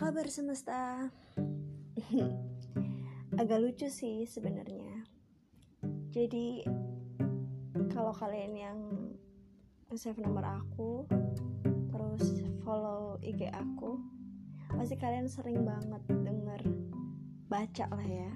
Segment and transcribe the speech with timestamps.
[0.00, 1.12] kabar semesta?
[3.40, 5.04] Agak lucu sih sebenarnya.
[6.08, 6.64] Jadi
[7.92, 8.78] kalau kalian yang
[9.92, 11.04] save nomor aku,
[11.92, 14.00] terus follow IG aku,
[14.72, 16.64] pasti kalian sering banget denger
[17.52, 18.32] baca lah ya.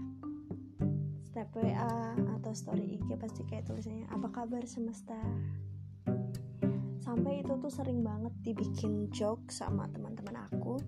[1.32, 5.16] Snap WA atau story IG pasti kayak tulisannya apa kabar semesta
[7.00, 10.80] sampai itu tuh sering banget dibikin joke sama teman-teman aku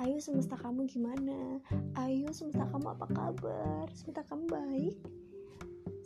[0.00, 1.60] ayo semesta kamu gimana?
[2.00, 3.84] Ayo semesta kamu apa kabar?
[3.92, 4.96] Semesta kamu baik?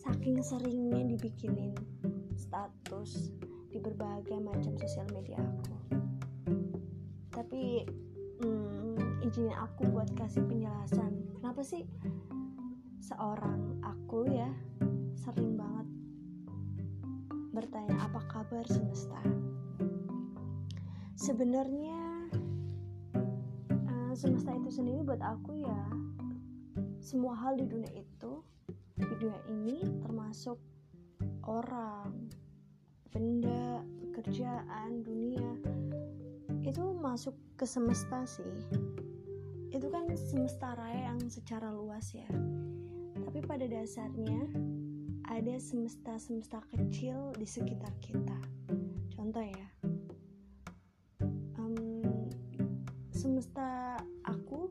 [0.03, 1.71] Saking seringnya dibikinin
[2.35, 3.31] status
[3.71, 5.75] di berbagai macam sosial media aku.
[7.31, 7.87] Tapi
[8.43, 11.39] hmm, izinin aku buat kasih penjelasan.
[11.39, 11.87] Kenapa sih
[12.99, 14.51] seorang aku ya
[15.15, 15.87] sering banget
[17.55, 19.23] bertanya apa kabar semesta?
[21.15, 22.06] Sebenarnya
[24.17, 25.83] semesta itu sendiri buat aku ya
[26.99, 28.41] semua hal di dunia itu
[28.97, 30.57] di dunia ini termasuk
[31.45, 32.33] orang
[33.13, 35.53] benda pekerjaan dunia
[36.65, 38.57] itu masuk ke semesta sih
[39.71, 42.27] itu kan semesta raya yang secara luas ya
[43.21, 44.49] tapi pada dasarnya
[45.27, 48.39] ada semesta-semesta kecil di sekitar kita.
[49.13, 49.67] Contoh ya,
[53.27, 54.71] semesta aku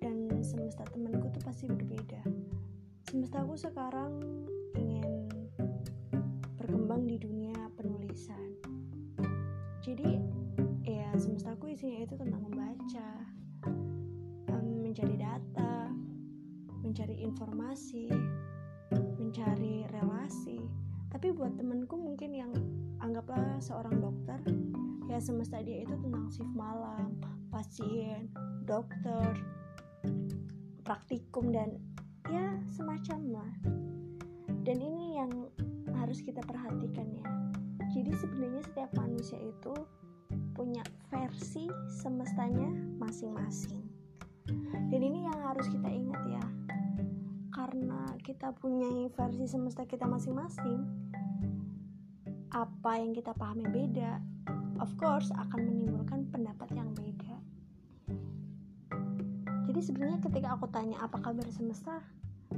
[0.00, 2.24] dan semesta temanku tuh pasti berbeda.
[3.04, 4.16] Semesta aku sekarang
[4.80, 5.28] ingin
[6.56, 8.56] berkembang di dunia penulisan.
[9.84, 10.08] Jadi
[10.88, 13.28] ya semestaku isinya itu tentang membaca,
[14.56, 15.92] mencari data,
[16.80, 18.08] mencari informasi,
[19.20, 20.64] mencari relasi
[21.12, 22.52] tapi buat temenku mungkin yang
[23.04, 24.40] anggaplah seorang dokter
[25.12, 27.12] ya semesta dia itu tentang shift malam
[27.62, 28.26] pasien
[28.66, 29.38] dokter
[30.82, 31.78] praktikum dan
[32.26, 33.52] ya semacam lah.
[34.66, 35.30] Dan ini yang
[35.94, 37.26] harus kita perhatikan ya.
[37.94, 39.78] Jadi sebenarnya setiap manusia itu
[40.58, 41.70] punya versi
[42.02, 42.66] semestanya
[42.98, 43.86] masing-masing.
[44.90, 46.44] Dan ini yang harus kita ingat ya.
[47.54, 50.82] Karena kita punya versi semesta kita masing-masing
[52.50, 54.18] apa yang kita pahami beda
[54.82, 57.11] of course akan menimbulkan pendapat yang beda
[59.82, 61.98] sebenarnya ketika aku tanya apa kabar semesta?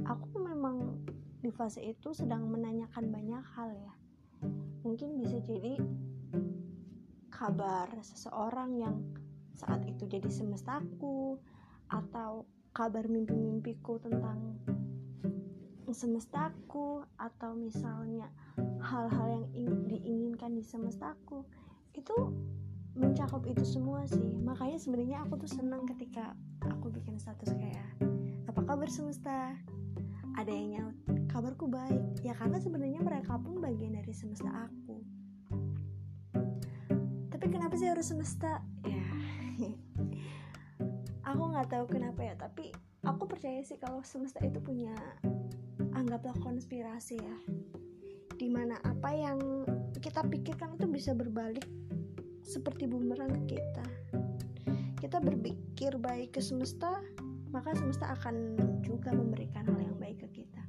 [0.05, 1.01] Aku memang
[1.41, 3.93] di fase itu sedang menanyakan banyak hal ya.
[4.85, 5.81] Mungkin bisa jadi
[7.33, 9.01] kabar seseorang yang
[9.57, 11.41] saat itu jadi semestaku
[11.89, 12.45] atau
[12.77, 14.61] kabar mimpi-mimpiku tentang
[15.89, 18.29] semestaku atau misalnya
[18.85, 21.41] hal-hal yang diinginkan di semestaku.
[21.95, 22.35] Itu
[22.95, 24.39] mencakup itu semua sih.
[24.41, 26.33] Makanya sebenarnya aku tuh senang ketika
[26.63, 27.85] aku bikin status kayak
[28.47, 29.53] apa kabar semesta?
[30.35, 30.97] Ada yang nyaut
[31.31, 32.23] kabarku baik.
[32.23, 34.95] Ya karena sebenarnya mereka pun bagian dari semesta aku.
[37.31, 38.63] Tapi kenapa sih harus semesta?
[38.87, 39.03] Ya
[41.29, 42.35] aku nggak tahu kenapa ya.
[42.39, 42.71] Tapi
[43.03, 44.95] aku percaya sih kalau semesta itu punya
[45.91, 47.37] anggaplah konspirasi ya.
[48.35, 49.39] Di mana apa yang
[49.99, 51.67] kita pikirkan itu bisa berbalik
[52.45, 53.85] seperti bumerang ke kita.
[55.01, 57.01] Kita berpikir baik ke semesta
[57.49, 60.61] maka semesta akan juga memberikan hal yang baik ke kita.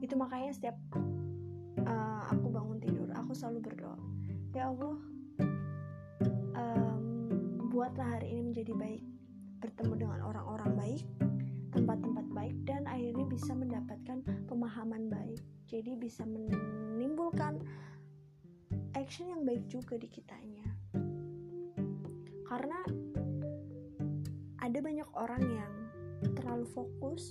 [0.00, 0.76] Itu makanya setiap
[1.86, 3.98] uh, aku bangun tidur aku selalu berdoa
[4.50, 4.98] ya Allah
[6.58, 7.04] um,
[7.70, 9.02] buatlah hari ini menjadi baik
[9.60, 11.04] bertemu dengan orang-orang baik
[11.70, 15.38] tempat-tempat baik dan akhirnya bisa mendapatkan pemahaman baik.
[15.70, 17.62] Jadi bisa menimbulkan
[18.98, 20.66] action yang baik juga di kitanya
[22.50, 22.82] karena
[24.58, 25.72] ada banyak orang yang
[26.34, 27.30] terlalu fokus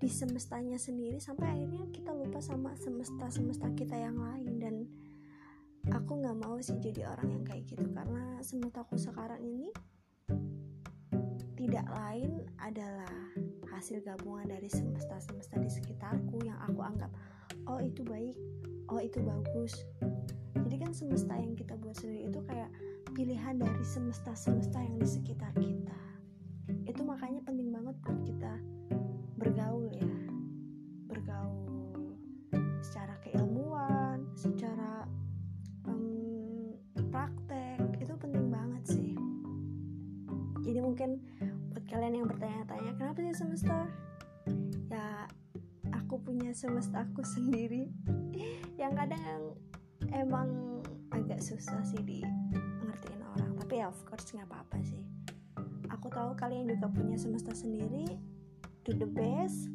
[0.00, 4.74] di semestanya sendiri sampai akhirnya kita lupa sama semesta-semesta kita yang lain dan
[5.92, 9.68] aku nggak mau sih jadi orang yang kayak gitu karena semestaku sekarang ini
[11.58, 13.12] tidak lain adalah
[13.68, 17.12] hasil gabungan dari semesta-semesta di sekitarku yang aku anggap
[17.68, 18.36] oh itu baik,
[18.88, 19.84] oh itu bagus.
[20.56, 22.72] Jadi kan semesta yang kita buat sendiri itu kayak
[23.18, 25.98] pilihan dari semesta-semesta yang di sekitar kita.
[26.86, 28.54] Itu makanya penting banget buat kita
[29.34, 30.14] bergaul ya.
[31.10, 32.14] Bergaul
[32.78, 35.02] secara keilmuan, secara
[35.90, 36.78] um,
[37.10, 39.10] praktek, itu penting banget sih.
[40.62, 41.18] Jadi mungkin
[41.90, 43.90] kalian yang bertanya-tanya kenapa sih semesta
[44.94, 45.26] ya
[45.90, 47.90] aku punya semesta aku sendiri
[48.78, 49.58] yang kadang
[50.14, 50.78] emang
[51.10, 52.22] agak susah sih di
[53.68, 55.04] tapi ya of course nggak apa-apa sih.
[55.92, 58.16] Aku tahu kalian juga punya semesta sendiri
[58.80, 59.68] do the best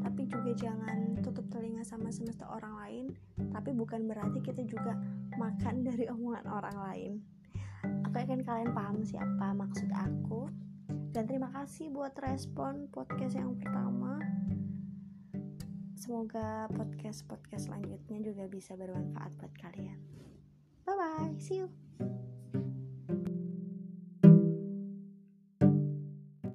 [0.00, 3.04] tapi juga jangan tutup telinga sama semesta orang lain.
[3.52, 4.96] Tapi bukan berarti kita juga
[5.36, 7.12] makan dari omongan orang lain.
[8.08, 10.48] Aku yakin kalian paham siapa maksud aku.
[11.12, 14.24] Dan terima kasih buat respon podcast yang pertama.
[16.00, 20.00] Semoga podcast podcast selanjutnya juga bisa bermanfaat buat kalian.
[20.88, 21.68] Bye bye see you